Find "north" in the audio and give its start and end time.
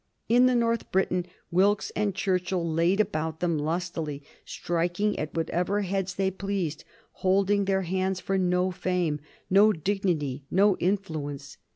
0.55-0.91